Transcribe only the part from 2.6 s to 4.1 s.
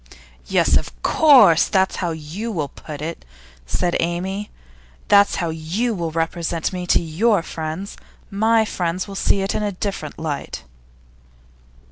put it,' said